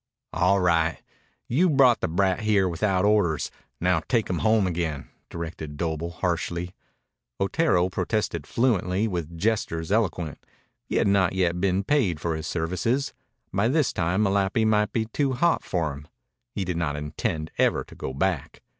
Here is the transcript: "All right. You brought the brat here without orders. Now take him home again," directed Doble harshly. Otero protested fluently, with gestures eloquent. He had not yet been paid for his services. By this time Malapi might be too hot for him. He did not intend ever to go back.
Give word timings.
"All 0.33 0.59
right. 0.59 0.99
You 1.47 1.69
brought 1.69 1.99
the 2.01 2.07
brat 2.07 2.39
here 2.39 2.67
without 2.67 3.05
orders. 3.05 3.51
Now 3.79 3.99
take 4.07 4.31
him 4.31 4.39
home 4.39 4.65
again," 4.65 5.09
directed 5.29 5.77
Doble 5.77 6.09
harshly. 6.09 6.73
Otero 7.39 7.87
protested 7.87 8.47
fluently, 8.47 9.07
with 9.07 9.37
gestures 9.37 9.91
eloquent. 9.91 10.43
He 10.85 10.95
had 10.95 11.07
not 11.07 11.33
yet 11.33 11.61
been 11.61 11.83
paid 11.83 12.19
for 12.19 12.35
his 12.35 12.47
services. 12.47 13.13
By 13.53 13.67
this 13.67 13.93
time 13.93 14.23
Malapi 14.23 14.65
might 14.65 14.91
be 14.91 15.05
too 15.05 15.33
hot 15.33 15.63
for 15.63 15.93
him. 15.93 16.07
He 16.49 16.65
did 16.65 16.77
not 16.77 16.95
intend 16.95 17.51
ever 17.59 17.83
to 17.83 17.93
go 17.93 18.11
back. 18.11 18.63